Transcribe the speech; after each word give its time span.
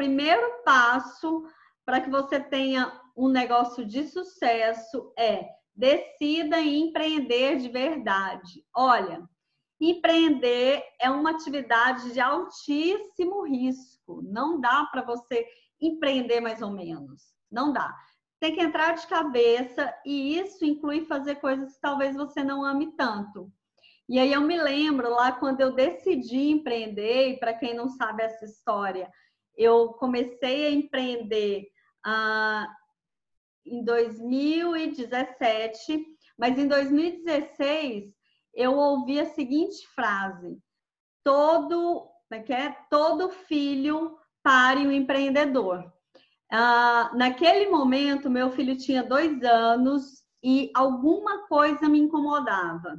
primeiro 0.00 0.62
passo 0.64 1.44
para 1.84 2.00
que 2.00 2.08
você 2.08 2.40
tenha 2.40 2.90
um 3.14 3.28
negócio 3.28 3.84
de 3.84 4.08
sucesso 4.08 5.12
é 5.18 5.46
decida 5.76 6.58
empreender 6.58 7.58
de 7.58 7.68
verdade. 7.68 8.64
Olha, 8.74 9.22
empreender 9.78 10.82
é 10.98 11.10
uma 11.10 11.32
atividade 11.32 12.14
de 12.14 12.18
altíssimo 12.18 13.42
risco. 13.46 14.22
Não 14.24 14.58
dá 14.58 14.88
para 14.90 15.02
você 15.02 15.46
empreender 15.78 16.40
mais 16.40 16.62
ou 16.62 16.70
menos. 16.70 17.34
Não 17.52 17.70
dá. 17.70 17.94
Tem 18.40 18.54
que 18.54 18.62
entrar 18.62 18.94
de 18.94 19.06
cabeça 19.06 19.94
e 20.06 20.38
isso 20.38 20.64
inclui 20.64 21.04
fazer 21.04 21.34
coisas 21.34 21.74
que 21.74 21.80
talvez 21.82 22.16
você 22.16 22.42
não 22.42 22.64
ame 22.64 22.96
tanto. 22.96 23.52
E 24.08 24.18
aí 24.18 24.32
eu 24.32 24.40
me 24.40 24.56
lembro 24.56 25.10
lá 25.10 25.30
quando 25.30 25.60
eu 25.60 25.74
decidi 25.74 26.48
empreender, 26.48 27.28
e 27.28 27.38
para 27.38 27.52
quem 27.54 27.74
não 27.74 27.88
sabe 27.90 28.22
essa 28.22 28.44
história, 28.44 29.08
eu 29.60 29.90
comecei 29.90 30.66
a 30.66 30.70
empreender 30.70 31.68
ah, 32.04 32.68
em 33.66 33.84
2017, 33.84 36.06
mas 36.38 36.58
em 36.58 36.66
2016 36.66 38.10
eu 38.54 38.74
ouvi 38.74 39.20
a 39.20 39.26
seguinte 39.26 39.86
frase: 39.88 40.58
todo, 41.22 42.08
é 42.30 42.40
que 42.40 42.54
é? 42.54 42.74
Todo 42.88 43.28
filho 43.28 44.18
pare 44.42 44.80
um 44.80 44.92
empreendedor. 44.92 45.92
Ah, 46.50 47.10
naquele 47.14 47.68
momento, 47.68 48.30
meu 48.30 48.50
filho 48.50 48.78
tinha 48.78 49.02
dois 49.02 49.44
anos 49.44 50.24
e 50.42 50.70
alguma 50.74 51.46
coisa 51.48 51.86
me 51.86 51.98
incomodava. 51.98 52.98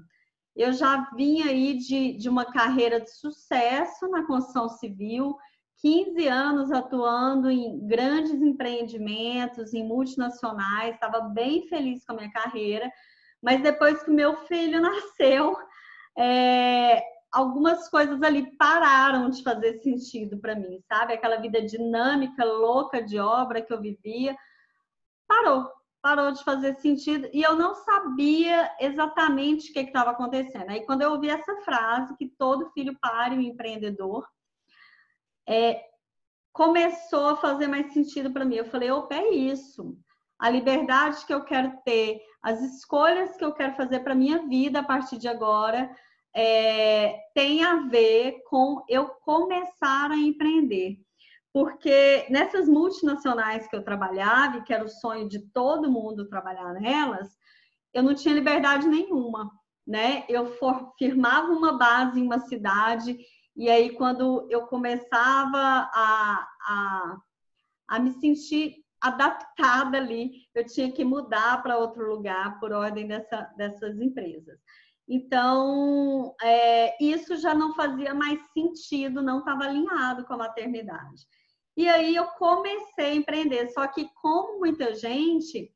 Eu 0.56 0.74
já 0.74 1.10
vim 1.16 1.42
aí 1.42 1.76
de, 1.78 2.14
de 2.14 2.30
uma 2.30 2.46
carreira 2.46 3.02
de 3.02 3.10
sucesso 3.10 4.08
na 4.10 4.28
construção 4.28 4.70
civil, 4.70 5.36
15 5.82 6.28
anos 6.28 6.72
atuando 6.72 7.50
em 7.50 7.80
grandes 7.88 8.42
empreendimentos, 8.42 9.74
em 9.74 9.88
multinacionais, 9.88 10.94
estava 10.94 11.22
bem 11.22 11.68
feliz 11.68 12.06
com 12.06 12.14
a 12.14 12.16
minha 12.18 12.32
carreira, 12.32 12.92
mas 13.42 13.64
depois 13.64 14.04
que 14.04 14.12
meu 14.12 14.36
filho 14.46 14.80
nasceu, 14.82 15.58
é, 16.18 17.02
algumas 17.32 17.90
coisas 17.90 18.22
ali 18.22 18.56
pararam 18.58 19.30
de 19.30 19.42
fazer 19.42 19.82
sentido 19.82 20.38
para 20.38 20.56
mim, 20.56 20.80
sabe? 20.88 21.14
Aquela 21.14 21.38
vida 21.38 21.62
dinâmica, 21.62 22.46
louca 22.46 23.02
de 23.02 23.18
obra 23.18 23.62
que 23.62 23.74
eu 23.74 23.82
vivia, 23.82 24.36
parou 25.28 25.68
parou 26.02 26.32
de 26.32 26.44
fazer 26.44 26.74
sentido 26.76 27.30
e 27.32 27.44
eu 27.44 27.56
não 27.56 27.76
sabia 27.76 28.72
exatamente 28.80 29.70
o 29.70 29.74
que 29.74 29.82
estava 29.82 30.12
acontecendo. 30.12 30.70
Aí, 30.70 30.84
quando 30.86 31.04
eu 31.04 31.12
ouvi 31.12 31.30
essa 31.30 31.56
frase, 31.58 32.18
que 32.18 32.28
todo 32.28 32.72
filho 32.72 32.98
pare 33.00 33.38
um 33.38 33.42
empreendedor, 33.42 34.28
é, 35.52 35.84
começou 36.54 37.30
a 37.30 37.38
fazer 37.38 37.68
mais 37.68 37.92
sentido 37.94 38.32
para 38.32 38.46
mim. 38.46 38.56
Eu 38.56 38.66
falei, 38.66 38.90
opa, 38.92 39.16
é 39.16 39.30
isso. 39.30 39.98
A 40.40 40.50
liberdade 40.50 41.26
que 41.26 41.34
eu 41.34 41.44
quero 41.44 41.74
ter, 41.84 42.22
as 42.42 42.62
escolhas 42.62 43.36
que 43.36 43.44
eu 43.44 43.54
quero 43.54 43.76
fazer 43.76 44.00
para 44.00 44.16
minha 44.16 44.48
vida 44.48 44.80
a 44.80 44.84
partir 44.84 45.18
de 45.18 45.28
agora, 45.28 45.94
é, 46.34 47.20
tem 47.36 47.64
a 47.64 47.88
ver 47.88 48.42
com 48.50 48.84
eu 48.88 49.08
começar 49.26 50.10
a 50.10 50.18
empreender 50.18 50.98
porque 51.54 52.26
nessas 52.30 52.68
multinacionais 52.68 53.68
que 53.68 53.76
eu 53.76 53.84
trabalhava, 53.84 54.58
e 54.58 54.64
que 54.64 54.74
era 54.74 54.84
o 54.84 54.90
sonho 54.90 55.28
de 55.28 55.40
todo 55.52 55.92
mundo 55.92 56.30
trabalhar 56.30 56.74
nelas, 56.74 57.30
eu 57.94 58.02
não 58.02 58.16
tinha 58.16 58.34
liberdade 58.34 58.88
nenhuma, 58.88 59.52
né? 59.86 60.24
Eu 60.30 60.46
for, 60.58 60.94
firmava 60.98 61.52
uma 61.52 61.78
base 61.78 62.20
em 62.20 62.24
uma 62.24 62.40
cidade, 62.40 63.18
e 63.56 63.70
aí 63.70 63.96
quando 63.96 64.48
eu 64.50 64.68
começava 64.68 65.90
a, 65.94 66.48
a, 66.62 67.18
a 67.88 68.00
me 68.00 68.12
sentir 68.14 68.84
adaptada 69.02 69.98
ali, 69.98 70.48
eu 70.54 70.66
tinha 70.66 70.92
que 70.92 71.04
mudar 71.04 71.62
para 71.64 71.78
outro 71.78 72.08
lugar 72.08 72.60
por 72.60 72.72
ordem 72.72 73.08
dessa, 73.08 73.42
dessas 73.58 74.00
empresas. 74.00 74.60
Então, 75.08 76.36
é, 76.42 77.04
isso 77.04 77.36
já 77.36 77.54
não 77.54 77.74
fazia 77.74 78.14
mais 78.14 78.40
sentido, 78.54 79.22
não 79.22 79.40
estava 79.40 79.64
alinhado 79.66 80.24
com 80.24 80.34
a 80.36 80.38
maternidade. 80.38 81.26
E 81.76 81.90
aí 81.90 82.16
eu 82.16 82.28
comecei 82.28 83.06
a 83.06 83.16
empreender. 83.16 83.70
Só 83.72 83.88
que, 83.88 84.08
como 84.22 84.60
muita 84.60 84.94
gente, 84.94 85.74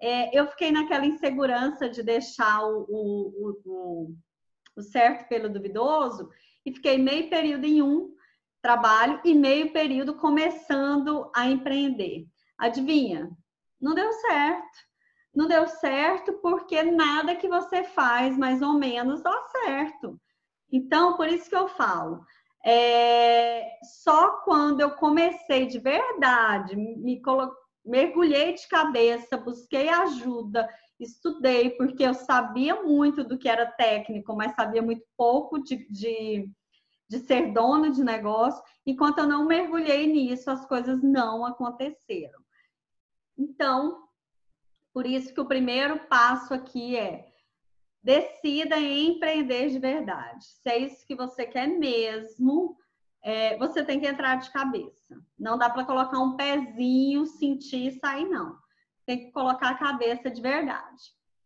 é, 0.00 0.38
eu 0.38 0.46
fiquei 0.48 0.70
naquela 0.70 1.06
insegurança 1.06 1.88
de 1.88 2.02
deixar 2.02 2.62
o, 2.64 2.86
o, 2.88 3.60
o, 3.64 4.14
o 4.76 4.82
certo 4.82 5.26
pelo 5.28 5.48
duvidoso 5.48 6.28
e 6.66 6.72
fiquei 6.74 6.98
meio 6.98 7.30
período 7.30 7.64
em 7.64 7.80
um 7.80 8.12
trabalho 8.60 9.20
e 9.24 9.32
meio 9.32 9.72
período 9.72 10.16
começando 10.16 11.30
a 11.34 11.48
empreender. 11.48 12.26
Adivinha? 12.58 13.30
Não 13.80 13.94
deu 13.94 14.12
certo. 14.12 14.78
Não 15.32 15.46
deu 15.46 15.68
certo 15.68 16.32
porque 16.42 16.82
nada 16.82 17.36
que 17.36 17.46
você 17.46 17.84
faz 17.84 18.36
mais 18.36 18.60
ou 18.60 18.72
menos 18.72 19.22
dá 19.22 19.40
certo. 19.64 20.20
Então, 20.72 21.16
por 21.16 21.28
isso 21.28 21.48
que 21.48 21.54
eu 21.54 21.68
falo, 21.68 22.24
é, 22.64 23.70
só 24.02 24.40
quando 24.40 24.80
eu 24.80 24.90
comecei 24.92 25.66
de 25.66 25.78
verdade, 25.78 26.74
me 26.74 27.22
colo... 27.22 27.54
mergulhei 27.86 28.54
de 28.54 28.66
cabeça, 28.68 29.36
busquei 29.36 29.88
ajuda, 29.88 30.68
estudei, 30.98 31.70
porque 31.70 32.02
eu 32.02 32.14
sabia 32.14 32.82
muito 32.82 33.22
do 33.22 33.38
que 33.38 33.48
era 33.48 33.66
técnico, 33.66 34.34
mas 34.34 34.54
sabia 34.54 34.82
muito 34.82 35.04
pouco 35.16 35.62
de, 35.62 35.86
de, 35.90 36.50
de 37.08 37.18
ser 37.20 37.52
dono 37.52 37.90
de 37.90 38.02
negócio. 38.02 38.62
Enquanto 38.84 39.18
eu 39.18 39.26
não 39.26 39.46
mergulhei 39.46 40.06
nisso, 40.06 40.50
as 40.50 40.66
coisas 40.66 41.02
não 41.02 41.44
aconteceram. 41.44 42.40
Então, 43.38 44.06
por 44.92 45.06
isso 45.06 45.32
que 45.32 45.40
o 45.40 45.46
primeiro 45.46 46.06
passo 46.08 46.54
aqui 46.54 46.96
é 46.96 47.32
decida 48.02 48.78
empreender 48.78 49.68
de 49.68 49.78
verdade. 49.78 50.44
Se 50.44 50.68
é 50.68 50.78
isso 50.78 51.06
que 51.06 51.14
você 51.14 51.44
quer 51.44 51.66
mesmo, 51.66 52.76
é, 53.22 53.56
você 53.56 53.84
tem 53.84 53.98
que 53.98 54.06
entrar 54.06 54.36
de 54.36 54.50
cabeça. 54.50 55.20
Não 55.38 55.58
dá 55.58 55.68
para 55.68 55.84
colocar 55.84 56.18
um 56.18 56.36
pezinho, 56.36 57.26
sentir 57.26 57.88
e 57.88 57.98
sair, 57.98 58.28
não. 58.28 58.56
Tem 59.04 59.26
que 59.26 59.32
colocar 59.32 59.70
a 59.70 59.78
cabeça 59.78 60.30
de 60.30 60.40
verdade. 60.40 61.15